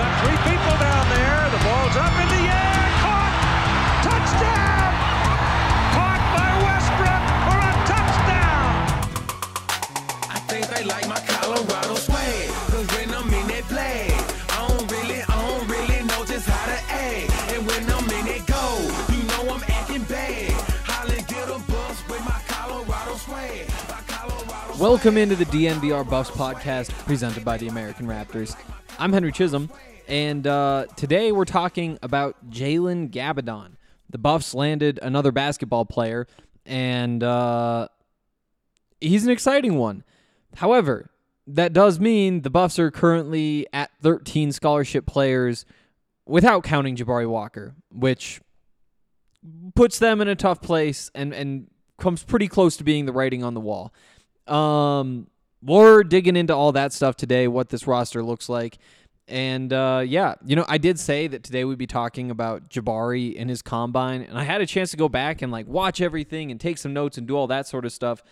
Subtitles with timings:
[0.00, 1.40] got three people down there.
[1.52, 2.80] The ball's up in the air.
[3.04, 3.34] Caught.
[4.08, 4.88] Touchdown.
[5.92, 8.68] Caught by Westbrook for a touchdown.
[10.36, 12.48] I think they like my Colorado swag.
[12.72, 14.08] Cause when I'm in that play,
[14.56, 17.28] I don't really, I don't really know just how to act.
[17.52, 18.64] And when I'm in it go,
[19.12, 20.52] you know I'm acting bad.
[20.88, 23.68] Holly get a bus with my Colorado swag.
[23.92, 28.56] My Colorado Welcome into the DNVR Buffs podcast presented by the American Raptors.
[29.00, 29.70] I'm Henry Chisholm,
[30.08, 33.76] and uh, today we're talking about Jalen Gabbidon.
[34.10, 36.26] The Buffs landed another basketball player,
[36.66, 37.88] and uh,
[39.00, 40.04] he's an exciting one.
[40.56, 41.08] However,
[41.46, 45.64] that does mean the Buffs are currently at 13 scholarship players
[46.26, 48.42] without counting Jabari Walker, which
[49.74, 53.44] puts them in a tough place and, and comes pretty close to being the writing
[53.44, 53.94] on the wall.
[54.46, 55.28] Um,
[55.62, 58.78] we're digging into all that stuff today, what this roster looks like.
[59.28, 63.40] And uh, yeah, you know, I did say that today we'd be talking about Jabari
[63.40, 66.50] and his combine, and I had a chance to go back and like watch everything
[66.50, 68.22] and take some notes and do all that sort of stuff.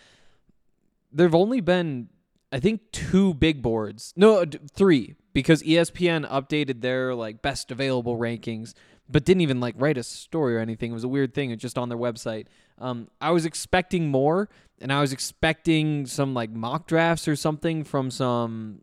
[1.11, 2.09] There've only been,
[2.51, 4.13] I think, two big boards.
[4.17, 8.73] No, three, because ESPN updated their like best available rankings,
[9.09, 10.91] but didn't even like write a story or anything.
[10.91, 11.51] It was a weird thing.
[11.51, 12.45] It's just on their website.
[12.77, 17.83] Um, I was expecting more, and I was expecting some like mock drafts or something
[17.83, 18.81] from some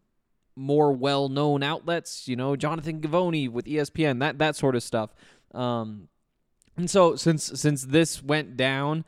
[0.57, 2.27] more well-known outlets.
[2.27, 5.15] You know, Jonathan Givony with ESPN, that that sort of stuff.
[5.55, 6.09] Um,
[6.77, 9.05] and so since since this went down,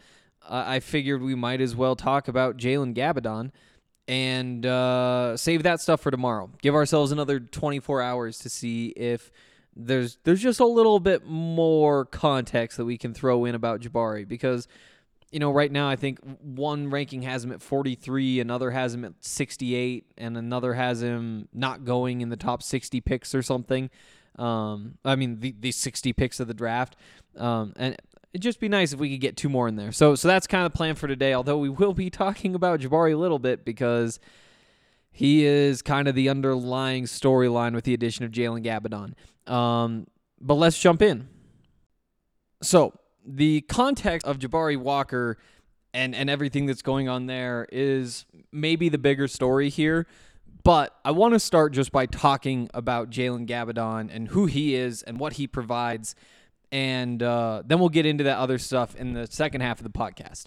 [0.49, 3.51] uh, I figured we might as well talk about Jalen Gabbidon
[4.07, 6.51] and uh, save that stuff for tomorrow.
[6.63, 9.31] Give ourselves another 24 hours to see if
[9.79, 14.27] there's there's just a little bit more context that we can throw in about Jabari
[14.27, 14.67] because
[15.31, 19.05] you know right now I think one ranking has him at 43, another has him
[19.05, 23.89] at 68, and another has him not going in the top 60 picks or something.
[24.37, 26.97] Um, I mean the the 60 picks of the draft.
[27.37, 27.97] Um, and
[28.33, 29.93] it'd just be nice if we could get two more in there.
[29.93, 31.35] So so that's kind of the plan for today.
[31.35, 34.19] Although we will be talking about Jabari a little bit because
[35.19, 39.53] he is kind of the underlying storyline with the addition of Jalen Gabbidon.
[39.53, 40.07] Um,
[40.41, 41.27] but let's jump in.
[42.63, 42.97] So
[43.27, 45.37] the context of Jabari Walker
[45.93, 50.07] and and everything that's going on there is maybe the bigger story here.
[50.63, 55.03] But I want to start just by talking about Jalen Gabbidon and who he is
[55.03, 56.15] and what he provides,
[56.71, 59.91] and uh, then we'll get into that other stuff in the second half of the
[59.91, 60.45] podcast.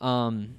[0.00, 0.54] Um,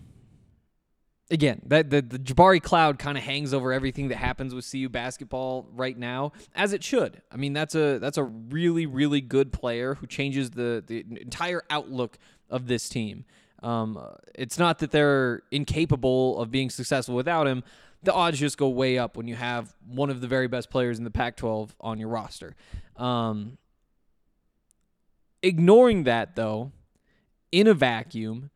[1.32, 4.90] again, that the, the Jabari cloud kind of hangs over everything that happens with CU
[4.90, 7.22] basketball right now, as it should.
[7.32, 11.64] I mean, that's a that's a really really good player who changes the the entire
[11.70, 12.18] outlook
[12.50, 13.26] of this team.
[13.64, 14.00] Um,
[14.36, 17.64] it's not that they're incapable of being successful without him.
[18.04, 21.00] The odds just go way up when you have one of the very best players
[21.00, 22.56] in the Pac-12 on your roster.
[22.98, 23.58] Um,
[25.42, 26.72] ignoring that though,
[27.52, 28.52] in a vacuum,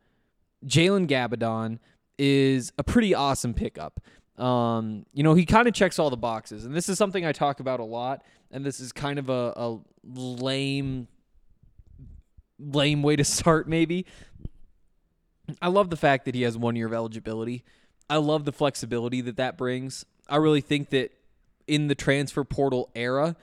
[0.64, 1.80] Jalen Gabbidon
[2.20, 3.98] is a pretty awesome pickup.
[4.36, 7.32] Um, you know, he kind of checks all the boxes, and this is something I
[7.32, 8.22] talk about a lot.
[8.50, 11.08] And this is kind of a, a lame,
[12.58, 14.04] lame way to start, maybe.
[15.62, 17.64] I love the fact that he has one year of eligibility.
[18.08, 20.04] I love the flexibility that that brings.
[20.28, 21.12] I really think that
[21.66, 23.36] in the transfer portal era,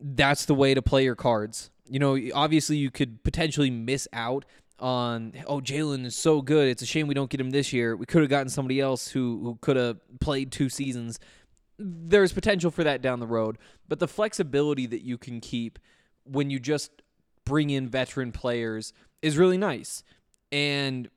[0.00, 1.70] that's the way to play your cards.
[1.88, 4.44] You know, obviously you could potentially miss out
[4.78, 6.68] on oh Jalen is so good.
[6.68, 7.96] It's a shame we don't get him this year.
[7.96, 11.18] We could have gotten somebody else who who could have played two seasons.
[11.78, 13.58] There's potential for that down the road,
[13.88, 15.78] but the flexibility that you can keep
[16.24, 17.02] when you just
[17.44, 18.92] bring in veteran players
[19.22, 20.02] is really nice.
[20.52, 21.08] And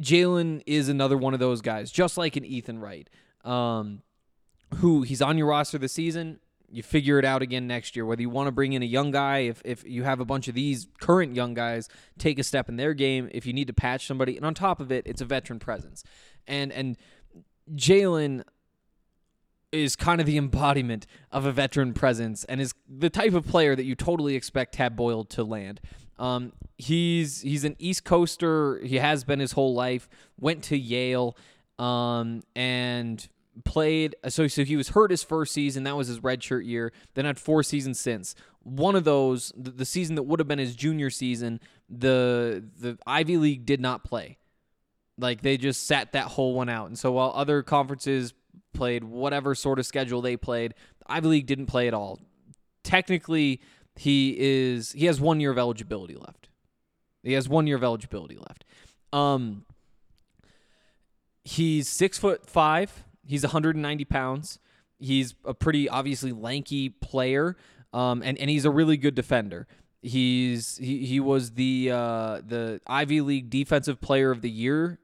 [0.00, 3.08] Jalen is another one of those guys, just like an Ethan Wright,
[3.44, 4.02] um,
[4.76, 6.38] who he's on your roster this season.
[6.70, 8.04] You figure it out again next year.
[8.04, 10.48] Whether you want to bring in a young guy, if if you have a bunch
[10.48, 11.88] of these current young guys
[12.18, 14.80] take a step in their game, if you need to patch somebody, and on top
[14.80, 16.04] of it, it's a veteran presence,
[16.46, 16.96] and and
[17.74, 18.42] Jalen
[19.70, 23.76] is kind of the embodiment of a veteran presence and is the type of player
[23.76, 25.80] that you totally expect Tad Boyle to land.
[26.18, 28.80] Um, he's he's an East Coaster.
[28.84, 30.08] He has been his whole life.
[30.38, 31.36] Went to Yale.
[31.78, 33.28] um, and
[33.64, 34.16] played.
[34.28, 35.84] So so he was hurt his first season.
[35.84, 36.92] That was his redshirt year.
[37.14, 38.34] Then had four seasons since.
[38.62, 42.98] One of those, the, the season that would have been his junior season, the the
[43.06, 44.38] Ivy League did not play.
[45.16, 46.86] Like they just sat that whole one out.
[46.86, 48.34] And so while other conferences
[48.74, 52.20] played whatever sort of schedule they played, the Ivy League didn't play at all.
[52.84, 53.60] Technically,
[53.96, 56.48] he is he has one year of eligibility left.
[57.22, 58.64] He has one year of eligibility left.
[59.12, 59.64] Um,
[61.44, 63.04] he's six foot five.
[63.28, 64.58] He's 190 pounds.
[64.98, 67.56] He's a pretty obviously lanky player,
[67.92, 69.68] um, and and he's a really good defender.
[70.02, 74.98] He's he, he was the uh, the Ivy League Defensive Player of the Year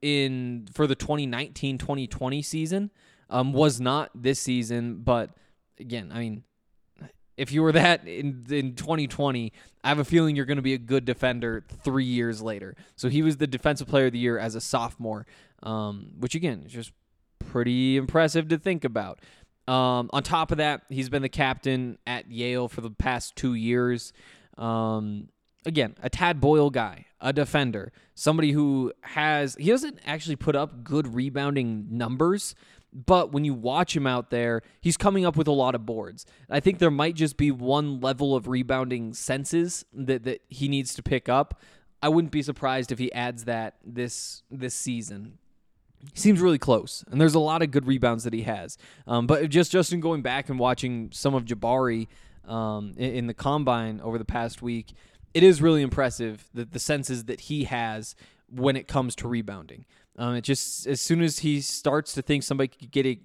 [0.00, 2.90] in for the 2019-2020 season.
[3.30, 5.30] Um, was not this season, but
[5.80, 6.44] again, I mean,
[7.36, 9.52] if you were that in in 2020,
[9.82, 12.76] I have a feeling you're going to be a good defender three years later.
[12.94, 15.26] So he was the defensive player of the year as a sophomore,
[15.62, 16.92] um, which again is just
[17.52, 19.20] pretty impressive to think about.
[19.68, 23.52] Um, on top of that, he's been the captain at Yale for the past two
[23.52, 24.14] years.
[24.56, 25.28] Um,
[25.66, 30.82] again, a Tad Boyle guy, a defender, somebody who has he doesn't actually put up
[30.82, 32.54] good rebounding numbers,
[32.92, 36.24] but when you watch him out there, he's coming up with a lot of boards.
[36.48, 40.94] I think there might just be one level of rebounding senses that, that he needs
[40.94, 41.60] to pick up.
[42.02, 45.38] I wouldn't be surprised if he adds that this this season.
[46.12, 48.76] He seems really close, and there's a lot of good rebounds that he has.
[49.06, 52.08] Um, but just just in going back and watching some of Jabari
[52.46, 54.94] um, in, in the combine over the past week,
[55.32, 58.16] it is really impressive that the senses that he has
[58.50, 59.84] when it comes to rebounding.
[60.18, 63.18] Um, it just as soon as he starts to think somebody could get a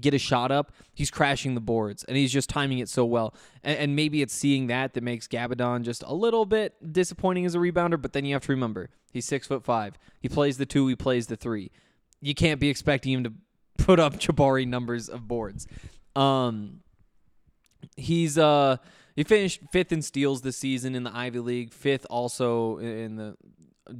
[0.00, 3.32] get a shot up, he's crashing the boards, and he's just timing it so well.
[3.62, 7.54] And, and maybe it's seeing that that makes Gabbidon just a little bit disappointing as
[7.54, 8.00] a rebounder.
[8.00, 9.98] But then you have to remember he's six foot five.
[10.20, 10.88] He plays the two.
[10.88, 11.70] He plays the three.
[12.20, 13.32] You can't be expecting him to
[13.78, 15.66] put up Jabari numbers of boards.
[16.14, 16.80] Um,
[17.96, 18.78] he's uh
[19.14, 23.36] he finished fifth in steals this season in the Ivy League, fifth also in the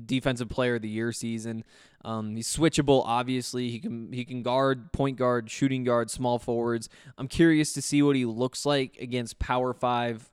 [0.05, 1.65] defensive player of the year season.
[2.05, 3.71] Um, he's switchable, obviously.
[3.71, 6.89] He can he can guard, point guard, shooting guard, small forwards.
[7.19, 10.29] I'm curious to see what he looks like against power five,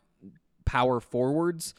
[0.65, 1.73] power forwards.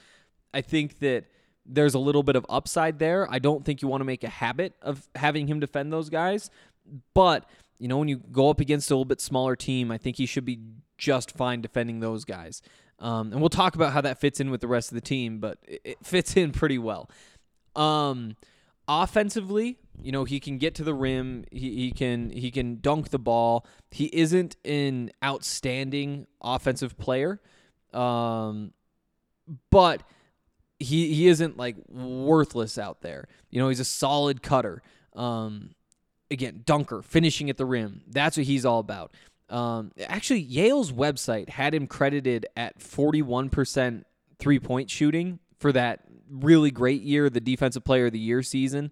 [0.53, 1.27] I think that
[1.67, 3.31] there's a little bit of upside there.
[3.31, 6.51] I don't think you want to make a habit of having him defend those guys,
[7.15, 10.17] but you know when you go up against a little bit smaller team, I think
[10.17, 10.61] he should be
[10.99, 12.63] just fine defending those guys.
[12.99, 15.39] Um, and we'll talk about how that fits in with the rest of the team,
[15.39, 17.11] but it, it fits in pretty well.
[17.75, 18.37] Um,
[18.87, 21.45] offensively, you know, he can get to the rim.
[21.51, 23.67] He, he can he can dunk the ball.
[23.91, 27.41] He isn't an outstanding offensive player,
[27.93, 28.73] um,
[29.71, 30.03] but
[30.85, 33.27] he he isn't like worthless out there.
[33.51, 34.83] You know, he's a solid cutter.
[35.15, 35.71] Um,
[36.31, 38.03] again, dunker, finishing at the rim.
[38.09, 39.13] That's what he's all about.
[39.49, 44.05] Um, actually, Yale's website had him credited at 41%
[44.39, 46.01] three point shooting for that
[46.31, 48.91] really great year, the defensive player of the year season.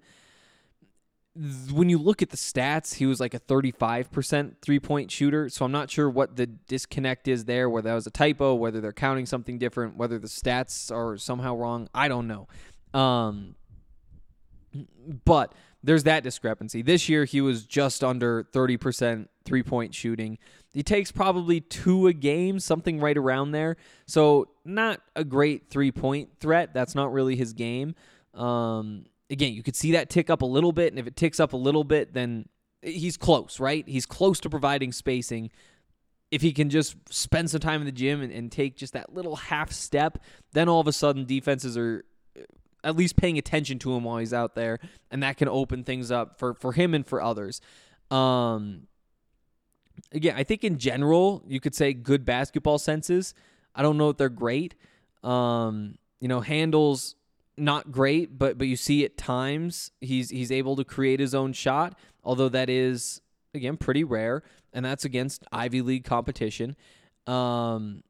[1.73, 5.49] When you look at the stats, he was like a 35% three point shooter.
[5.49, 8.81] So I'm not sure what the disconnect is there, whether that was a typo, whether
[8.81, 11.88] they're counting something different, whether the stats are somehow wrong.
[11.94, 12.49] I don't know.
[12.93, 13.55] Um,
[15.25, 16.82] but there's that discrepancy.
[16.82, 20.39] This year, he was just under 30% three point shooting.
[20.72, 23.77] He takes probably two a game, something right around there.
[24.06, 26.72] So, not a great three point threat.
[26.72, 27.94] That's not really his game.
[28.34, 30.93] Um, again, you could see that tick up a little bit.
[30.93, 32.48] And if it ticks up a little bit, then
[32.82, 33.89] he's close, right?
[33.89, 35.51] He's close to providing spacing.
[36.31, 39.12] If he can just spend some time in the gym and, and take just that
[39.12, 40.19] little half step,
[40.53, 42.05] then all of a sudden defenses are
[42.84, 44.79] at least paying attention to him while he's out there,
[45.10, 47.60] and that can open things up for for him and for others.
[48.10, 48.89] Um,
[50.10, 53.34] again, I think in general you could say good basketball senses.
[53.74, 54.74] I don't know if they're great.
[55.22, 57.15] Um, you know, handles
[57.56, 61.53] not great, but but you see at times he's he's able to create his own
[61.53, 63.21] shot, although that is
[63.55, 64.43] again pretty rare,
[64.73, 66.77] and that's against Ivy League competition.
[67.27, 68.03] Um,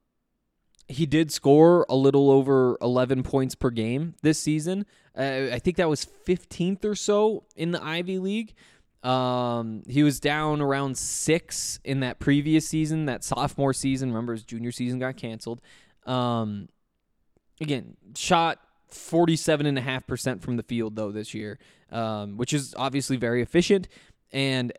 [0.88, 4.84] he did score a little over 11 points per game this season.
[5.16, 8.54] Uh, I think that was 15th or so in the Ivy League.
[9.02, 14.10] Um, he was down around six in that previous season, that sophomore season.
[14.10, 15.60] Remember, his junior season got canceled.
[16.06, 16.68] Um,
[17.60, 18.58] again, shot
[18.92, 21.58] 47.5% from the field, though, this year,
[21.90, 23.88] um, which is obviously very efficient.
[24.30, 24.72] And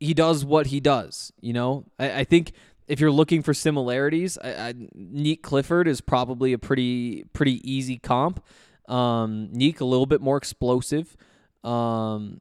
[0.00, 1.32] he does what he does.
[1.40, 2.52] You know, I, I think
[2.88, 7.98] if you're looking for similarities, I, I, Nique Clifford is probably a pretty pretty easy
[7.98, 8.44] comp.
[8.88, 11.16] Um, Nique a little bit more explosive,
[11.62, 12.40] um,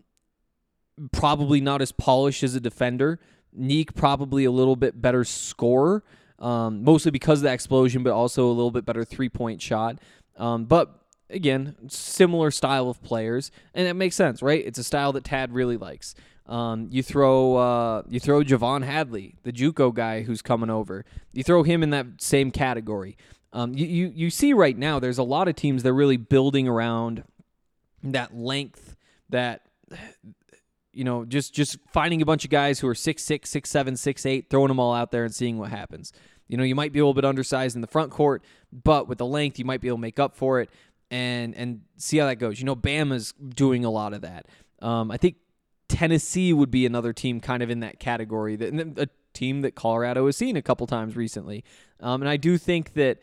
[1.11, 3.19] probably not as polished as a defender.
[3.57, 6.03] Nique probably a little bit better scorer,
[6.39, 9.99] um, mostly because of the explosion, but also a little bit better three point shot.
[10.39, 14.65] Um, but again, similar style of players, and it makes sense, right?
[14.65, 16.15] It's a style that Tad really likes.
[16.47, 21.05] Um, you throw uh, you throw J'Vonne Hadley, the JUCO guy who's coming over.
[21.31, 23.17] You throw him in that same category.
[23.53, 26.17] Um, you, you you see right now, there's a lot of teams that are really
[26.17, 27.23] building around
[28.03, 28.95] that length,
[29.29, 29.61] that
[30.91, 33.95] you know, just just finding a bunch of guys who are six six, six seven,
[33.95, 36.13] six eight, throwing them all out there and seeing what happens.
[36.49, 39.19] You know, you might be a little bit undersized in the front court, but with
[39.19, 40.69] the length, you might be able to make up for it
[41.11, 42.59] and and see how that goes.
[42.59, 44.47] You know, Bama's doing a lot of that.
[44.81, 45.35] Um, I think
[45.87, 48.55] Tennessee would be another team kind of in that category.
[48.55, 51.63] That a team that Colorado has seen a couple times recently,
[51.99, 53.19] um, and I do think that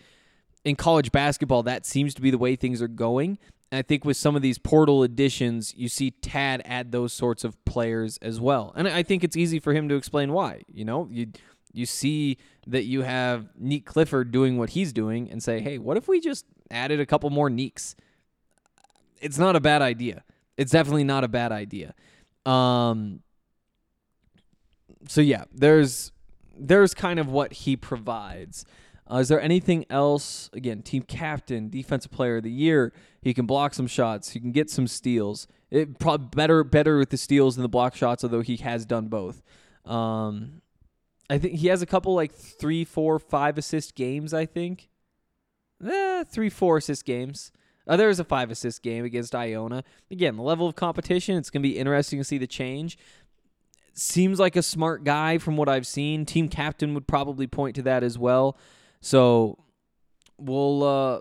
[0.64, 3.38] in college basketball that seems to be the way things are going.
[3.72, 7.42] And I think with some of these portal additions, you see Tad add those sorts
[7.42, 10.62] of players as well, and I think it's easy for him to explain why.
[10.72, 11.28] You know, you
[11.76, 15.96] you see that you have Nique Clifford doing what he's doing, and say, hey, what
[15.96, 17.94] if we just added a couple more Niques?
[19.20, 20.24] It's not a bad idea.
[20.56, 21.94] It's definitely not a bad idea.
[22.44, 23.20] Um,
[25.08, 26.12] so yeah, there's
[26.58, 28.64] there's kind of what he provides.
[29.10, 30.50] Uh, is there anything else?
[30.52, 32.92] Again, team captain, defensive player of the year.
[33.22, 34.30] He can block some shots.
[34.30, 35.46] He can get some steals.
[35.70, 39.08] It probably better better with the steals than the block shots, although he has done
[39.08, 39.42] both.
[39.84, 40.62] Um,
[41.28, 44.32] I think he has a couple like three, four, five assist games.
[44.32, 44.88] I think,
[45.84, 47.52] eh, three, four assist games.
[47.86, 49.84] Uh, there was a five assist game against Iona.
[50.10, 52.98] Again, the level of competition, it's going to be interesting to see the change.
[53.92, 56.26] Seems like a smart guy from what I've seen.
[56.26, 58.58] Team captain would probably point to that as well.
[59.00, 59.58] So
[60.36, 61.20] we'll uh,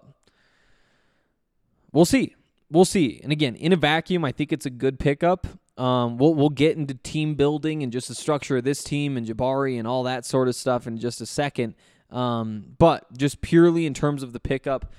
[1.92, 2.36] we'll see.
[2.70, 3.22] We'll see.
[3.24, 5.48] And again, in a vacuum, I think it's a good pickup.
[5.78, 9.28] Um, we'll we'll get into team building and just the structure of this team and
[9.28, 11.76] Jabari and all that sort of stuff in just a second.
[12.10, 14.94] Um, but just purely in terms of the pickup,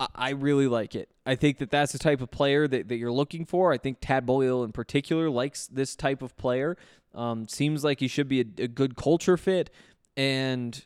[0.00, 1.10] I, I really like it.
[1.24, 3.72] I think that that's the type of player that, that you're looking for.
[3.72, 6.76] I think Tad Boyle in particular likes this type of player.
[7.14, 9.70] Um, seems like he should be a, a good culture fit,
[10.16, 10.84] and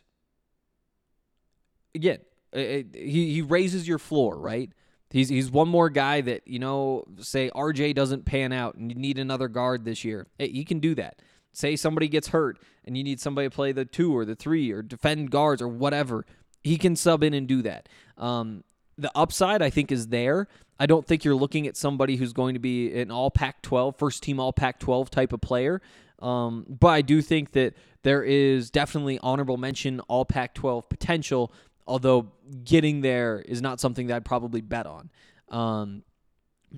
[1.93, 2.19] again,
[2.53, 4.71] it, it, he he raises your floor, right?
[5.11, 7.05] He's he's one more guy that you know.
[7.19, 10.27] Say RJ doesn't pan out and you need another guard this year.
[10.37, 11.21] Hey, he can do that.
[11.53, 14.71] Say somebody gets hurt and you need somebody to play the two or the three
[14.71, 16.25] or defend guards or whatever.
[16.63, 17.89] He can sub in and do that.
[18.17, 18.63] Um,
[18.97, 20.47] the upside I think is there.
[20.79, 23.97] I don't think you're looking at somebody who's going to be an all Pac 12,
[23.97, 25.81] first team all Pac 12 type of player.
[26.19, 31.51] Um, but I do think that there is definitely honorable mention all Pac 12 potential,
[31.91, 32.31] although
[32.63, 35.09] getting there is not something that I'd probably bet on.
[35.49, 36.03] Um,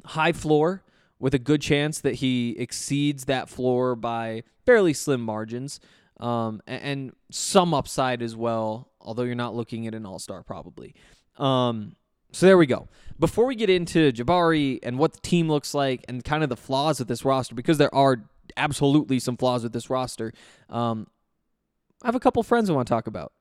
[0.03, 0.81] high floor
[1.19, 5.79] with a good chance that he exceeds that floor by fairly slim margins.
[6.19, 10.41] Um, and, and some upside as well, although you're not looking at an all star
[10.41, 10.95] probably.
[11.37, 11.95] Um,
[12.31, 12.87] so there we go.
[13.19, 16.57] Before we get into Jabari and what the team looks like and kind of the
[16.57, 18.23] flaws of this roster, because there are
[18.57, 20.33] absolutely some flaws with this roster,
[20.69, 21.05] um,
[22.01, 23.31] I have a couple friends I want to talk about.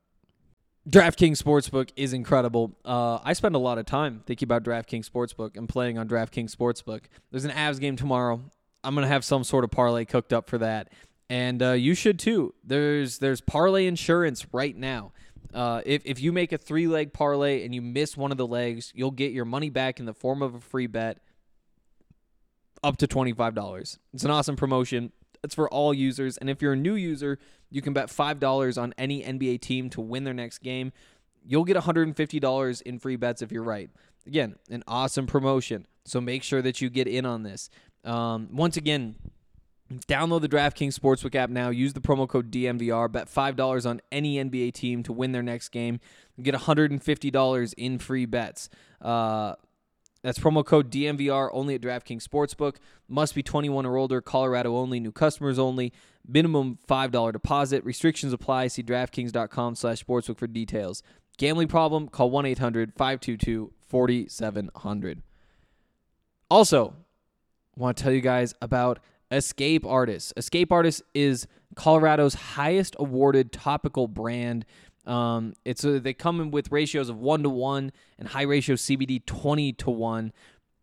[0.89, 2.77] DraftKings Sportsbook is incredible.
[2.83, 6.53] Uh, I spend a lot of time thinking about DraftKings Sportsbook and playing on DraftKings
[6.53, 7.03] Sportsbook.
[7.31, 8.41] There's an Avs game tomorrow.
[8.83, 10.89] I'm gonna have some sort of parlay cooked up for that,
[11.29, 12.53] and uh, you should too.
[12.65, 15.13] There's there's parlay insurance right now.
[15.53, 18.47] Uh, if, if you make a three leg parlay and you miss one of the
[18.47, 21.19] legs, you'll get your money back in the form of a free bet
[22.83, 23.97] up to $25.
[24.13, 25.11] It's an awesome promotion.
[25.43, 26.37] It's for all users.
[26.37, 30.01] And if you're a new user, you can bet $5 on any NBA team to
[30.01, 30.91] win their next game.
[31.45, 33.89] You'll get $150 in free bets if you're right.
[34.25, 35.85] Again, an awesome promotion.
[36.05, 37.69] So make sure that you get in on this.
[38.05, 39.15] Um, once again,
[40.07, 41.69] Download the DraftKings Sportsbook app now.
[41.69, 43.11] Use the promo code DNVR.
[43.11, 45.99] Bet $5 on any NBA team to win their next game.
[46.41, 48.69] Get $150 in free bets.
[49.01, 49.55] Uh,
[50.23, 52.77] that's promo code DNVR only at DraftKings Sportsbook.
[53.09, 54.21] Must be 21 or older.
[54.21, 55.01] Colorado only.
[55.01, 55.91] New customers only.
[56.25, 57.83] Minimum $5 deposit.
[57.83, 58.67] Restrictions apply.
[58.67, 61.03] See DraftKings.com slash sportsbook for details.
[61.37, 62.07] Gambling problem?
[62.07, 65.17] Call 1-800-522-4700.
[66.49, 66.95] Also,
[67.75, 68.99] want to tell you guys about
[69.29, 70.31] Escape Artists.
[70.37, 74.63] Escape Artists is Colorado's highest awarded topical brand.
[75.05, 78.75] Um, it's a, they come in with ratios of one to one and high ratio
[78.75, 80.31] CBD twenty to one,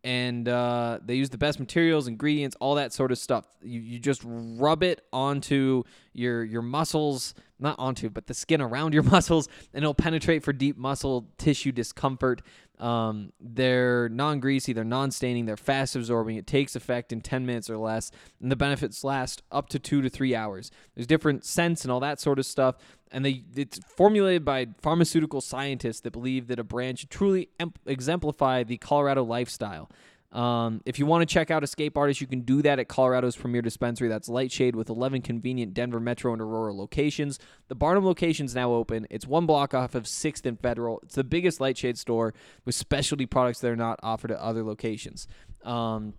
[0.04, 3.46] and uh, they use the best materials, ingredients, all that sort of stuff.
[3.62, 8.94] You you just rub it onto your your muscles not onto, but the skin around
[8.94, 12.42] your muscles, and it'll penetrate for deep muscle tissue discomfort.
[12.80, 16.36] Um, they're non greasy, they're non staining, they're fast absorbing.
[16.36, 18.10] It takes effect in 10 minutes or less,
[18.40, 20.70] and the benefits last up to two to three hours.
[20.94, 22.76] There's different scents and all that sort of stuff,
[23.12, 27.74] and they it's formulated by pharmaceutical scientists that believe that a brand should truly em-
[27.84, 29.90] exemplify the Colorado lifestyle.
[30.32, 33.34] Um, if you want to check out Escape Artist, you can do that at Colorado's
[33.36, 34.08] premier dispensary.
[34.08, 37.38] That's Lightshade with 11 convenient Denver Metro and Aurora locations.
[37.68, 39.08] The Barnum location is now open.
[39.10, 41.00] It's one block off of 6th and Federal.
[41.02, 42.32] It's the biggest Lightshade store
[42.64, 45.26] with specialty products that are not offered at other locations.
[45.64, 46.14] Um,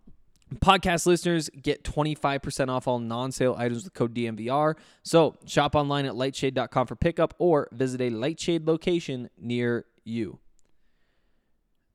[0.60, 4.76] Podcast listeners get 25% off all non sale items with code DNVR.
[5.02, 10.40] So shop online at lightshade.com for pickup or visit a Lightshade location near you.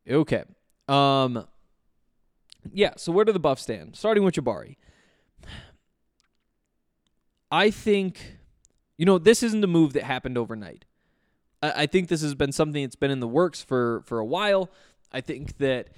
[0.08, 0.44] Okay.
[0.88, 1.46] Um,
[2.74, 3.96] yeah, so where do the buffs stand?
[3.96, 4.76] Starting with Jabari.
[7.50, 8.38] I think,
[8.98, 10.84] you know, this isn't a move that happened overnight.
[11.62, 14.24] I, I think this has been something that's been in the works for for a
[14.24, 14.70] while.
[15.12, 15.88] I think that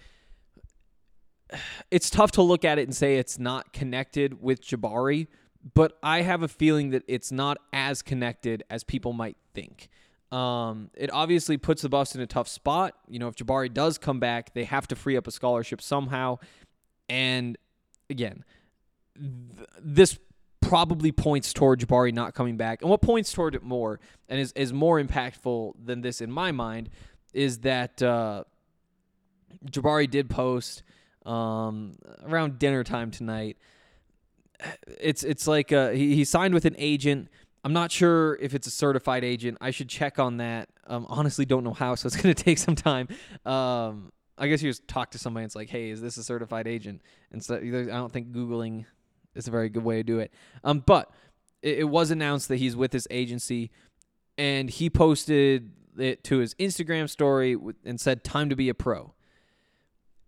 [1.91, 5.29] it's tough to look at it and say it's not connected with Jabari,
[5.75, 9.89] but I have a feeling that it's not as connected as people might think.
[10.31, 12.95] Um, it obviously puts the Buffs in a tough spot.
[13.09, 16.39] You know, if Jabari does come back, they have to free up a scholarship somehow.
[17.09, 17.57] And
[18.11, 18.45] again,
[19.17, 20.19] th- this
[20.61, 22.83] probably points toward Jabari not coming back.
[22.83, 26.53] And what points toward it more and is, is more impactful than this in my
[26.53, 26.91] mind
[27.33, 28.45] is that uh,
[29.67, 30.83] Jabari did post
[31.25, 33.57] um, around dinner time tonight.
[35.01, 37.29] It's it's like uh, he, he signed with an agent.
[37.69, 39.59] I'm not sure if it's a certified agent.
[39.61, 40.71] I should check on that.
[40.87, 43.09] Um, honestly, don't know how, so it's going to take some time.
[43.45, 45.43] Um, I guess you just talk to somebody.
[45.43, 47.03] And it's like, hey, is this a certified agent?
[47.31, 48.87] And so I don't think googling
[49.35, 50.33] is a very good way to do it.
[50.65, 51.11] Um, but
[51.61, 53.71] it, it was announced that he's with this agency,
[54.39, 59.13] and he posted it to his Instagram story and said, "Time to be a pro,"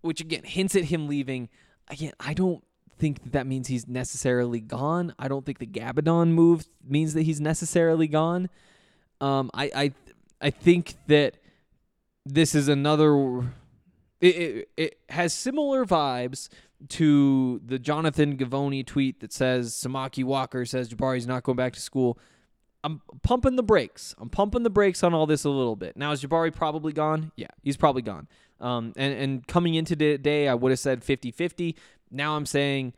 [0.03, 1.49] which again hints at him leaving.
[1.89, 2.63] Again, I don't
[3.01, 5.15] think that, that means he's necessarily gone.
[5.19, 8.49] I don't think the Gabbidon move means that he's necessarily gone.
[9.21, 9.93] Um, I I
[10.41, 11.35] I think that
[12.25, 13.41] this is another.
[14.21, 16.51] It, it, it has similar vibes
[16.89, 21.81] to the Jonathan Givony tweet that says Samaki Walker says Jabari's not going back to
[21.81, 22.19] school.
[22.83, 24.15] I'm pumping the brakes.
[24.19, 25.97] I'm pumping the brakes on all this a little bit.
[25.97, 27.33] Now is Jabari probably gone?
[27.37, 28.29] Yeah, he's probably gone.
[28.61, 31.75] Um, and and coming into today, I would have said 50-50.
[32.11, 32.95] Now I'm saying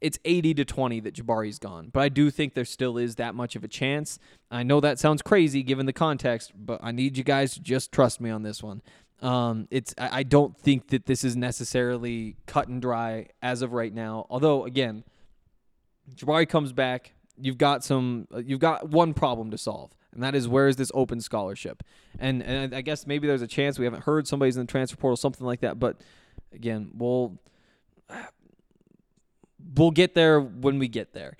[0.00, 1.88] it's 80 to 20 that Jabari's gone.
[1.92, 4.18] But I do think there still is that much of a chance.
[4.50, 7.90] I know that sounds crazy given the context, but I need you guys to just
[7.90, 8.82] trust me on this one.
[9.22, 13.72] Um, it's I I don't think that this is necessarily cut and dry as of
[13.72, 14.26] right now.
[14.28, 15.04] Although again,
[16.14, 19.92] Jabari comes back, you've got some uh, you've got one problem to solve.
[20.12, 21.82] And that is where is this open scholarship?
[22.18, 24.96] And and I guess maybe there's a chance we haven't heard somebody's in the transfer
[24.96, 25.78] portal, something like that.
[25.78, 26.00] But
[26.52, 27.38] again, we'll
[29.76, 31.36] we'll get there when we get there.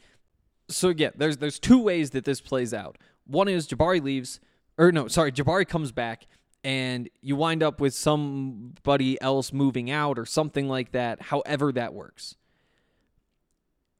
[0.68, 2.96] So again, there's there's two ways that this plays out.
[3.26, 4.40] One is Jabari leaves,
[4.78, 6.26] or no, sorry, Jabari comes back,
[6.62, 11.22] and you wind up with somebody else moving out or something like that.
[11.22, 12.36] However, that works.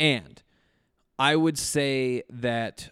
[0.01, 0.43] And
[1.19, 2.91] I would say that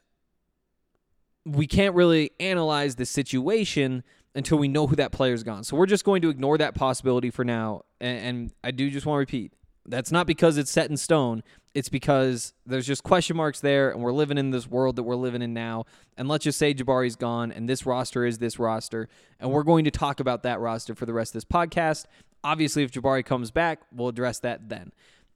[1.45, 4.05] we can't really analyze the situation
[4.35, 5.65] until we know who that player's gone.
[5.65, 7.83] So we're just going to ignore that possibility for now.
[8.01, 9.53] And, and I do just want to repeat
[9.87, 11.43] that's not because it's set in stone.
[11.75, 15.17] It's because there's just question marks there, and we're living in this world that we're
[15.17, 15.87] living in now.
[16.17, 19.09] And let's just say Jabari's gone, and this roster is this roster,
[19.41, 22.05] and we're going to talk about that roster for the rest of this podcast.
[22.45, 24.93] Obviously, if Jabari comes back, we'll address that then.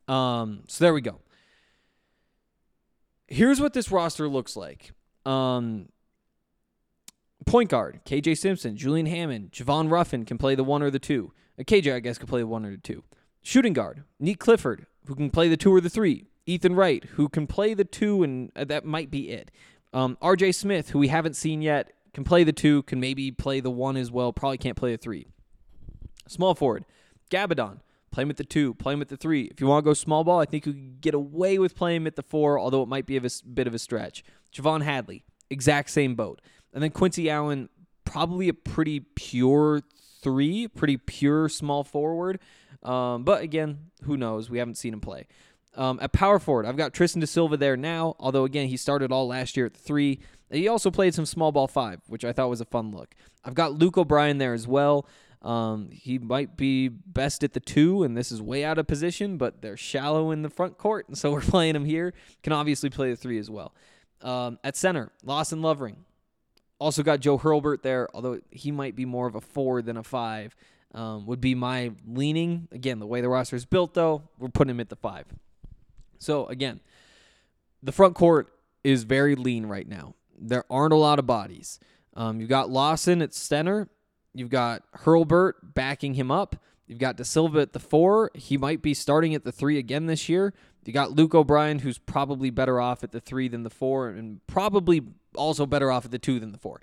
[0.09, 1.21] Um, so there we go.
[3.29, 4.93] Here's what this roster looks like.
[5.25, 5.89] Um,
[7.47, 11.33] point guard, KJ Simpson, Julian Hammond, Javon Ruffin can play the one or the two.
[11.59, 13.03] Uh, KJ, I guess, can play the one or the two.
[13.47, 16.25] Shooting guard, Nique Clifford, who can play the two or the three.
[16.47, 19.53] Ethan Wright, who can play the two, and uh, that might be it.
[19.93, 23.61] Um, RJ Smith, who we haven't seen yet, can play the two, can maybe play
[23.61, 24.33] the one as well.
[24.33, 25.29] Probably can't play the three.
[26.27, 26.87] Small forward,
[27.31, 27.79] Gabbidon,
[28.11, 29.43] play him at the two, play him at the three.
[29.43, 31.99] If you want to go small ball, I think you could get away with playing
[31.99, 34.25] him at the four, although it might be a bit of a stretch.
[34.53, 36.41] J'Vonne Hadley, exact same boat.
[36.75, 37.69] And then Quincy Allen,
[38.05, 39.83] probably a pretty pure
[40.21, 42.41] three, pretty pure small forward.
[42.83, 44.51] Um, but again, who knows?
[44.51, 45.27] We haven't seen him play.
[45.75, 49.13] Um, at power forward, I've got Tristan De Silva there now, although again, he started
[49.13, 50.21] all last year at three.
[50.51, 53.15] He also played some small ball five, which I thought was a fun look.
[53.45, 55.07] I've got Luke O'Brien there as well.
[55.43, 59.37] Um, he might be best at the two, and this is way out of position,
[59.37, 62.15] but they're shallow in the front court, and so we're playing him here.
[62.43, 63.75] Can obviously play the three as well.
[64.23, 66.05] Um, at center, Lawson Lovering.
[66.79, 70.03] Also got Joe Hurlbert there, although he might be more of a four than a
[70.03, 70.55] five.
[70.97, 72.69] Um, would be my leaning.
[72.73, 75.27] Again, the way the roster is built, though, we're putting him at the five.
[76.19, 76.81] So again,
[77.83, 78.51] the front court
[78.83, 80.15] is very lean right now.
[80.39, 81.79] There aren't a lot of bodies.
[82.15, 83.91] Um, you've got Lawson at center.
[84.33, 86.57] You've got Hurlbert backing him up.
[86.87, 88.31] You've got Da Silva at the four.
[88.35, 90.55] He might be starting at the three again this year.
[90.85, 94.41] You got Luke O'Brien, who's probably better off at the three than the four, and
[94.47, 95.03] probably
[95.35, 96.81] also better off at the two than the four.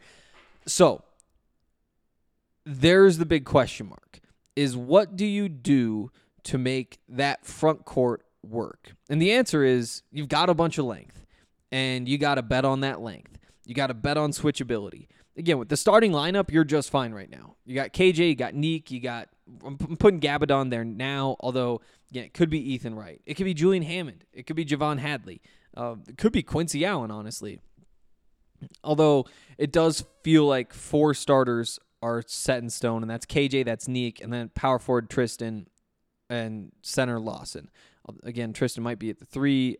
[0.67, 1.03] So
[2.65, 4.19] there's the big question mark
[4.55, 6.11] is what do you do
[6.43, 8.93] to make that front court work?
[9.09, 11.25] And the answer is you've got a bunch of length
[11.71, 13.39] and you got to bet on that length.
[13.65, 15.07] You got to bet on switchability.
[15.35, 17.55] Again, with the starting lineup, you're just fine right now.
[17.65, 19.29] You got KJ, you got Nique, you got
[19.65, 23.21] I'm putting Gabbidon there now, although again, it could be Ethan Wright.
[23.25, 24.25] It could be Julian Hammond.
[24.31, 25.41] It could be J'Vonne Hadley.
[25.75, 27.59] Uh, it could be Quincy Allen, honestly.
[28.83, 29.25] Although
[29.57, 34.21] it does feel like four starters are set in stone, and that's KJ, that's Nique,
[34.21, 35.67] and then power forward Tristan
[36.29, 37.69] and center Lawson.
[38.23, 39.77] Again, Tristan might be at the three.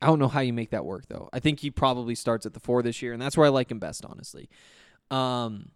[0.00, 1.28] I don't know how you make that work though.
[1.32, 3.72] I think he probably starts at the four this year, and that's where I like
[3.72, 4.48] him best, honestly.
[5.10, 5.70] Um,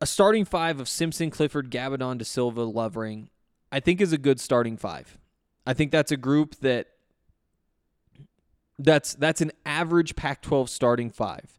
[0.00, 3.30] a starting five of Simpson, Clifford, Gabbidon, De Silva, Lovering,
[3.72, 5.18] I think is a good starting five.
[5.66, 6.86] I think that's a group that
[8.78, 11.57] that's that's an average Pac-12 starting five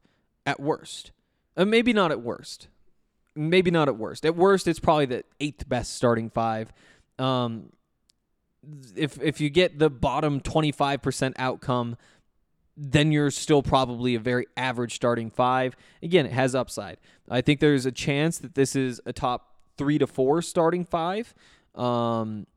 [0.50, 1.12] at worst.
[1.56, 2.68] Uh, maybe not at worst.
[3.36, 4.26] Maybe not at worst.
[4.26, 6.74] At worst, it's probably the eighth best starting five.
[7.20, 7.70] Um,
[8.96, 11.96] if if you get the bottom 25% outcome,
[12.76, 15.76] then you're still probably a very average starting five.
[16.02, 16.98] Again, it has upside.
[17.30, 21.34] I think there's a chance that this is a top three to four starting five.
[21.76, 22.48] Um,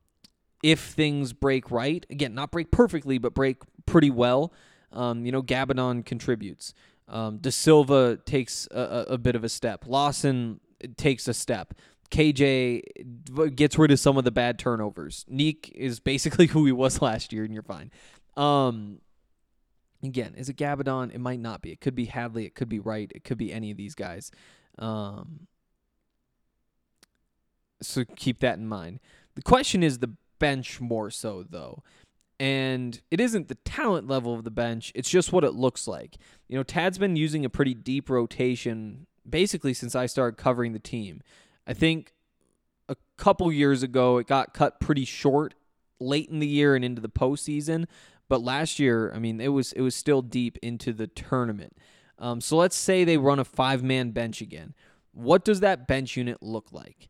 [0.62, 4.52] if things break right, again, not break perfectly, but break pretty well.
[4.92, 6.74] Um, you know, Gabbidon contributes.
[7.08, 9.84] Um, De Silva takes a, a, bit of a step.
[9.86, 10.60] Lawson
[10.96, 11.74] takes a step.
[12.10, 15.24] KJ gets rid of some of the bad turnovers.
[15.30, 17.90] Nique is basically who he was last year, and you're fine.
[18.36, 19.00] Um,
[20.02, 21.14] again, is it Gabbidon?
[21.14, 21.72] It might not be.
[21.72, 22.46] It could be Hadley.
[22.46, 23.10] It could be Wright.
[23.14, 24.30] It could be any of these guys.
[24.78, 25.46] Um,
[27.80, 29.00] so keep that in mind.
[29.34, 31.82] The question is the bench more so, though.
[32.42, 36.16] And it isn't the talent level of the bench, it's just what it looks like.
[36.48, 40.80] You know, Tad's been using a pretty deep rotation basically since I started covering the
[40.80, 41.22] team.
[41.68, 42.12] I think
[42.88, 45.54] a couple years ago it got cut pretty short
[46.00, 47.84] late in the year and into the postseason.
[48.28, 51.76] But last year, I mean, it was it was still deep into the tournament.
[52.18, 54.74] Um, so let's say they run a five man bench again.
[55.12, 57.08] What does that bench unit look like?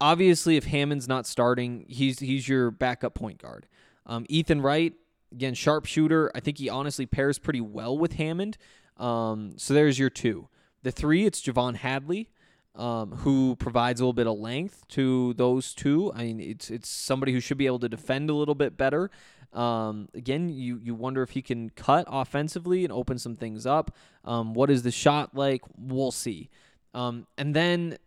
[0.00, 3.66] Obviously, if Hammond's not starting, he's he's your backup point guard.
[4.06, 4.94] Um, Ethan Wright,
[5.32, 6.30] again, sharpshooter.
[6.34, 8.56] I think he honestly pairs pretty well with Hammond.
[8.96, 10.48] Um, so there's your two.
[10.82, 12.30] The three, it's J'Vonne Hadley,
[12.74, 16.12] um, who provides a little bit of length to those two.
[16.14, 19.10] I mean, it's it's somebody who should be able to defend a little bit better.
[19.52, 23.94] Um, again, you you wonder if he can cut offensively and open some things up.
[24.24, 25.62] Um, what is the shot like?
[25.76, 26.50] We'll see.
[26.94, 27.98] Um, and then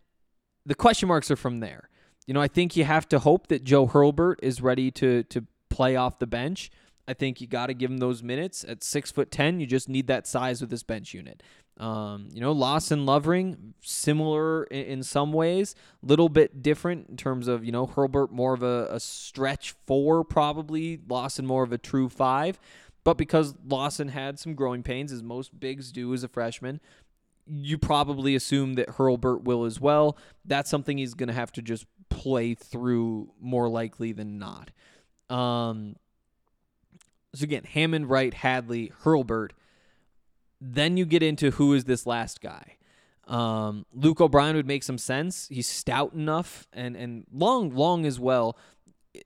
[0.66, 1.90] the question marks are from there.
[2.26, 5.46] You know, I think you have to hope that Joe Hurlbert is ready to to
[5.74, 6.70] play off the bench.
[7.08, 9.60] I think you got to give him those minutes at six foot ten.
[9.60, 11.42] You just need that size with this bench unit.
[11.78, 17.48] Um, you know, Lawson Lovering, similar in, in, some ways, little bit different in terms
[17.48, 21.80] of you know Hurlbert more of a, a stretch four probably, Lawson more of a
[21.80, 22.60] true five.
[23.04, 26.80] But because Lawson had some growing pains, as most bigs do as a freshman,
[27.48, 30.18] you probably assume that Hurlbert will as well.
[30.46, 34.72] That's something he's going to have to just play through more likely than not.
[35.30, 35.96] Um,
[37.36, 39.52] so again, Hammond, Wright, Hadley, Hurlbert.
[40.62, 42.78] Then you get into who is this last guy.
[43.28, 45.48] Um, Luke O'Brien would make some sense.
[45.50, 48.58] He's stout enough and and long, long as well.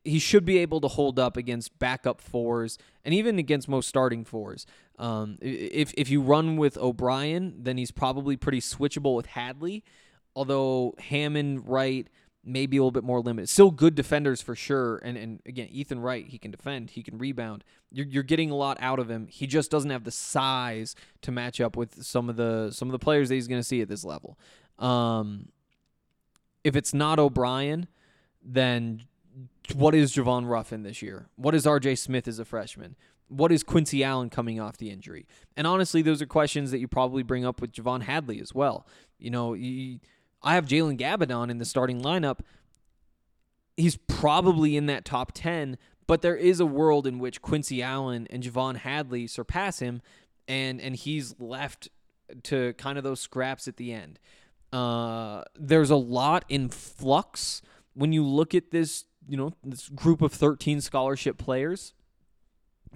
[0.04, 4.26] He should be able to hold up against backup fours and even against most starting
[4.26, 4.66] fours.
[5.00, 9.84] Um, if if you run with O'Brien, then he's probably pretty switchable with Hadley.
[10.36, 12.08] Although Hammond, Wright,
[12.48, 13.50] maybe a little bit more limited.
[13.50, 14.98] Still good defenders for sure.
[14.98, 17.64] And and again, Ethan Wright, he can defend, he can rebound.
[17.92, 19.28] You're you're getting a lot out of him.
[19.28, 22.94] He just doesn't have the size to match up with some of the some of
[22.94, 24.40] the players that he's going to see at this level.
[24.80, 25.50] Um,
[26.64, 27.88] if it's not O'Brien,
[28.44, 29.04] then
[29.76, 31.28] what is Javon Ruffin this year?
[31.36, 32.96] What is RJ Smith as a freshman?
[33.30, 35.28] What is Quincy Allen coming off the injury?
[35.58, 38.88] And honestly, those are questions that you probably bring up with J'Vonne Hadley as well.
[39.20, 40.00] You know, you,
[40.42, 42.40] I have Jalen Gabbidon in the starting lineup.
[43.76, 48.28] He's probably in that top 10, But there is a world in which Quincy Allen
[48.30, 50.02] and J'Vonne Hadley surpass him,
[50.48, 51.90] and and he's left
[52.44, 54.20] to kind of those scraps at the end.
[54.72, 57.62] Uh, there's a lot in flux
[57.94, 61.94] when you look at this, you know, this group of 13 scholarship players.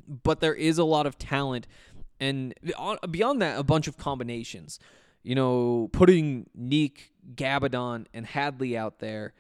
[0.07, 1.67] But there is a lot of talent,
[2.19, 2.53] and
[3.09, 4.79] beyond that, a bunch of combinations.
[5.23, 9.33] You know, putting Nique, Gabbidon, and Hadley out there,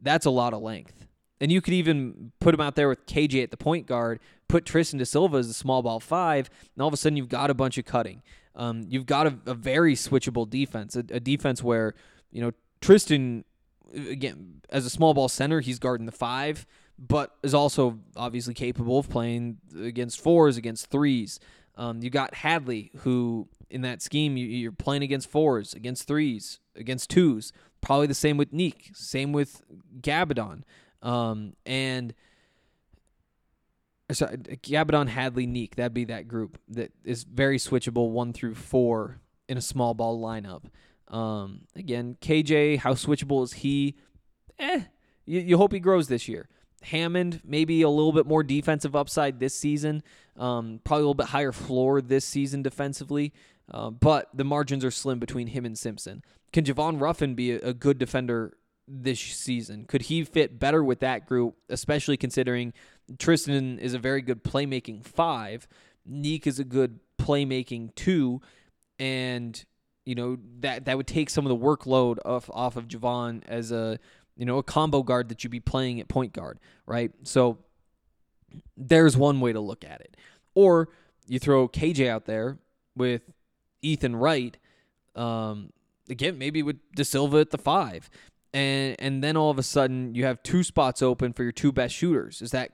[0.00, 1.06] that's a lot of length.
[1.40, 4.64] And you could even put him out there with KJ at the point guard, put
[4.64, 7.50] Tristan De Silva as a small ball five, and all of a sudden you've got
[7.50, 8.22] a bunch of cutting.
[8.56, 11.94] Um, you've got a, a, very switchable defense, a, a defense where
[12.30, 13.44] you know Tristan
[13.92, 16.66] again as a small ball center, he's guarding the five,
[16.98, 21.40] but is also obviously capable of playing against fours, against threes.
[21.76, 26.60] Um, you got Hadley, who in that scheme you, you're playing against fours, against threes,
[26.76, 27.52] against twos.
[27.80, 29.62] Probably the same with Nique, same with
[30.00, 30.62] Gabbidon.
[31.02, 32.14] Um, and
[34.12, 35.74] sorry, Gabbidon, Hadley, Nique.
[35.74, 40.20] That'd be that group that is very switchable, one through four in a small ball
[40.20, 40.64] lineup.
[41.08, 43.96] Um, again, KJ, how switchable is he?
[44.58, 44.82] Eh,
[45.26, 46.48] you, you hope he grows this year.
[46.84, 50.02] Hammond, maybe a little bit more defensive upside this season.
[50.36, 53.32] Um, probably a little bit higher floor this season defensively.
[53.70, 56.22] Uh, but the margins are slim between him and Simpson.
[56.52, 59.86] Can Javon Ruffin be a, a good defender this season?
[59.86, 62.72] Could he fit better with that group, especially considering
[63.18, 65.66] Tristan is a very good playmaking five,
[66.08, 68.40] Nique is a good playmaking two,
[68.98, 69.64] and
[70.04, 73.72] you know that that would take some of the workload off off of Javon as
[73.72, 73.98] a
[74.36, 77.12] you know a combo guard that you'd be playing at point guard, right?
[77.22, 77.58] So
[78.76, 80.16] there's one way to look at it,
[80.54, 80.90] or
[81.26, 82.58] you throw KJ out there
[82.96, 83.22] with
[83.84, 84.56] Ethan Wright.
[85.14, 85.72] Um,
[86.08, 88.10] again, maybe with De Silva at the five
[88.54, 91.72] and and then all of a sudden you have two spots open for your two
[91.72, 92.40] best shooters.
[92.40, 92.70] Is that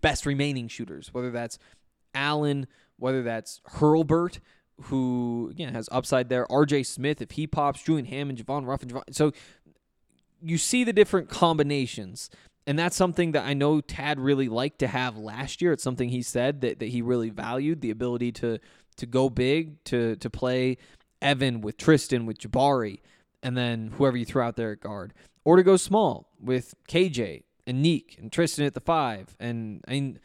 [0.00, 1.12] best remaining shooters?
[1.12, 1.58] Whether that's
[2.14, 4.38] Allen, whether that's Hurlbert,
[4.84, 6.50] who again has upside there.
[6.50, 6.84] R.J.
[6.84, 9.02] Smith, if he pops, Julian Hammond, Javon Ruffin, Javon.
[9.10, 9.32] So
[10.40, 12.30] you see the different combinations.
[12.66, 15.72] And that's something that I know Tad really liked to have last year.
[15.72, 18.60] It's something he said that, that he really valued the ability to
[19.00, 20.78] to go big, to to play
[21.20, 23.00] Evan with Tristan, with Jabari,
[23.42, 25.12] and then whoever you throw out there at guard,
[25.44, 29.92] or to go small with KJ and Nique and Tristan at the five, and I
[29.92, 30.20] mean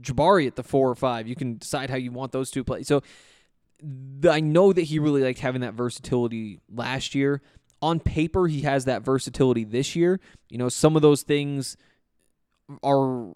[0.00, 1.26] Jabari at the four or five.
[1.26, 2.82] You can decide how you want those two play.
[2.82, 3.02] So
[4.28, 7.42] I know that he really liked having that versatility last year.
[7.82, 10.18] On paper, he has that versatility this year.
[10.48, 11.76] You know, some of those things
[12.82, 13.34] are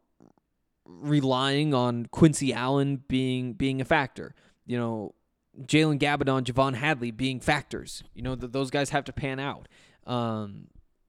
[0.86, 4.34] relying on Quincy Allen being being a factor.
[4.66, 5.14] You know,
[5.62, 8.02] Jalen Gabbidon, J'Vonne Hadley being factors.
[8.14, 9.68] You know, that those guys have to pan out.
[10.06, 10.68] Um,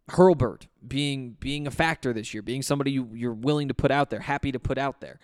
[0.10, 4.10] Hurlbert being being a factor this year, being somebody you, you're willing to put out
[4.10, 5.20] there, happy to put out there.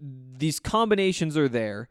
[0.00, 1.88] These combinations are there,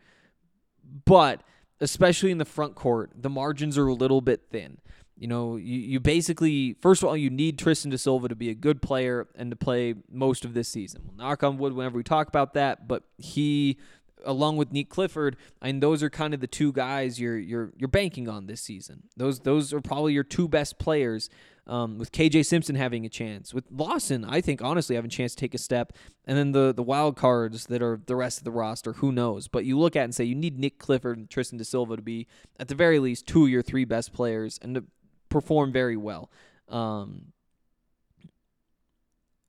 [1.06, 1.44] but
[1.80, 4.80] especially in the front court, the margins are a little bit thin.
[5.16, 8.50] You know, you, you basically, first of all, you need Tristan da Silva to be
[8.50, 11.02] a good player and to play most of this season.
[11.06, 13.78] We'll knock on wood whenever we talk about that, but he
[14.26, 17.88] along with Nique Clifford, and those are kind of the two guys you're you're you're
[17.88, 19.04] banking on this season.
[19.16, 21.30] Those those are probably your two best players.
[21.66, 25.36] Um, with KJ Simpson having a chance, with Lawson, I think honestly having a chance
[25.36, 25.92] to take a step,
[26.26, 29.50] and then the the wild cards that are the rest of the roster, who knows?
[29.50, 32.02] But you look at and say you need Nique Clifford and Tristan da Silva to
[32.02, 32.26] be
[32.58, 34.86] at the very least two of your three best players and to
[35.28, 36.32] perform very well.
[36.70, 37.34] Um,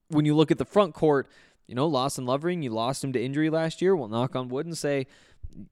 [0.08, 1.28] when you look at the front court,
[1.68, 3.94] you know, Lawson Lovering, you lost him to injury last year.
[3.94, 5.06] We'll knock on wood and say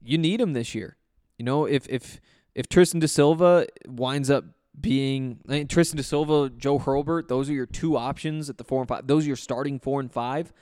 [0.01, 0.95] you need him this year.
[1.37, 2.21] You know, if if
[2.55, 4.45] if Tristan De Silva winds up
[4.79, 8.63] being I mean, Tristan De Silva, Joe Hurlbert, those are your two options at the
[8.63, 9.07] four and five.
[9.07, 10.53] Those are your starting four and five.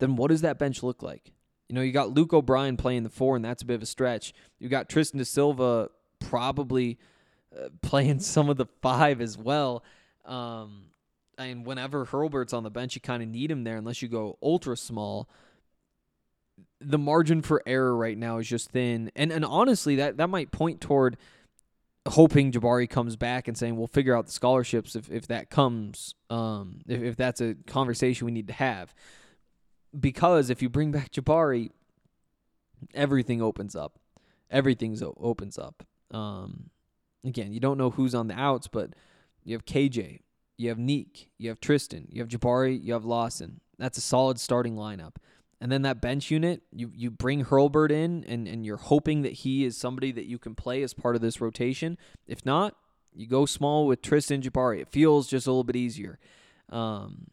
[0.00, 1.32] Then what does that bench look like?
[1.68, 3.86] You know, you got Luke O'Brien playing the four, and that's a bit of a
[3.86, 4.34] stretch.
[4.58, 6.98] You got Tristan De Silva probably
[7.56, 9.84] uh, playing some of the five as well.
[10.24, 10.86] Um,
[11.38, 14.38] Mean, whenever Hurlbert's on the bench, you kind of need him there unless you go
[14.42, 15.28] ultra small.
[16.80, 20.50] The margin for error right now is just thin, and and honestly, that that might
[20.50, 21.16] point toward
[22.06, 26.14] hoping Jabari comes back and saying we'll figure out the scholarships if if that comes,
[26.30, 28.94] um, if if that's a conversation we need to have,
[29.98, 31.70] because if you bring back Jabari,
[32.94, 33.98] everything opens up,
[34.50, 35.86] everything's opens up.
[36.10, 36.70] Um,
[37.24, 38.90] again, you don't know who's on the outs, but
[39.44, 40.20] you have KJ,
[40.56, 43.60] you have Nique, you have Tristan, you have Jabari, you have Lawson.
[43.78, 45.16] That's a solid starting lineup.
[45.60, 49.32] And then that bench unit, you you bring Hurlbert in and, and you're hoping that
[49.32, 51.96] he is somebody that you can play as part of this rotation.
[52.26, 52.76] If not,
[53.14, 54.80] you go small with Tristan Jabari.
[54.80, 56.18] It feels just a little bit easier.
[56.70, 57.28] Um,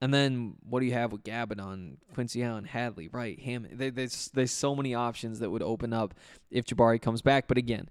[0.00, 3.40] And then what do you have with Gabbidon, Quincy Allen, Hadley, right?
[3.40, 3.78] Hammond.
[3.78, 6.14] There's there's so many options that would open up
[6.50, 7.48] if Jabari comes back.
[7.48, 7.88] But again,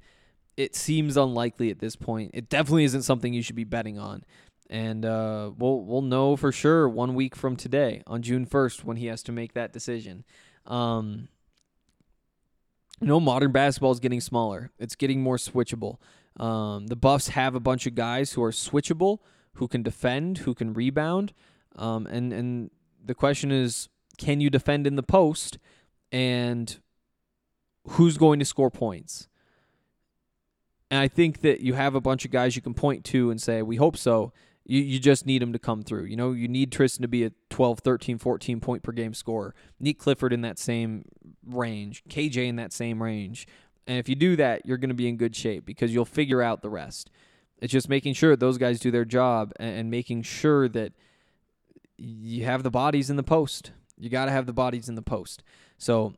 [0.58, 2.32] it seems unlikely at this point.
[2.34, 4.24] It definitely isn't something you should be betting on.
[4.70, 8.98] And uh, we'll we'll know for sure one week from today, on June first, when
[8.98, 10.24] he has to make that decision.
[10.65, 11.28] Um,
[13.00, 14.72] you know, modern basketball is getting smaller.
[14.80, 15.98] It's getting more switchable.
[16.39, 19.20] Um, the Buffs have a bunch of guys who are switchable,
[19.54, 21.34] who can defend, who can rebound.
[21.76, 22.72] Um, and and
[23.04, 25.60] the question is, can you defend in the post?
[26.12, 26.76] And
[27.89, 29.28] who's going to score points?
[30.95, 33.41] And I think that you have a bunch of guys you can point to and
[33.41, 34.31] say, we hope so.
[34.63, 36.05] You, you just need them to come through.
[36.05, 39.53] You know, you need Tristan to be a 12, 13, 14 point per game scorer.
[39.77, 41.03] Need Clifford in that same
[41.45, 43.45] range, KJ in that same range.
[43.86, 46.41] And if you do that, you're going to be in good shape because you'll figure
[46.41, 47.12] out the rest.
[47.60, 50.93] It's just making sure those guys do their job and, and making sure that
[51.97, 53.73] you have the bodies in the post.
[53.97, 55.43] You got to have the bodies in the post.
[55.77, 56.13] So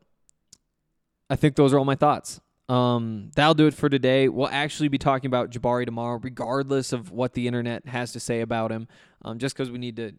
[1.28, 2.40] I think those are all my thoughts.
[2.68, 4.28] Um, that'll do it for today.
[4.28, 8.40] We'll actually be talking about Jabari tomorrow, regardless of what the internet has to say
[8.40, 8.88] about him.
[9.22, 10.12] Um, just because we need to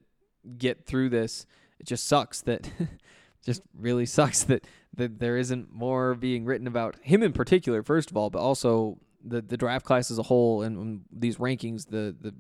[0.58, 1.46] get through this,
[1.80, 2.70] it just sucks that,
[3.46, 7.84] just really sucks that that there isn't more being written about him in particular.
[7.84, 11.88] First of all, but also the the draft class as a whole and, these rankings,
[11.88, 12.34] the the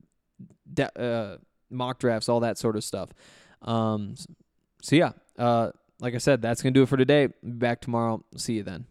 [0.73, 1.37] de- uh,
[1.69, 3.09] mock drafts, all that sort of stuff.
[3.61, 4.15] Um,
[4.81, 7.29] so yeah, uh, like I said, that's gonna do it for today.
[7.43, 8.23] Back tomorrow.
[8.35, 8.85] See you then.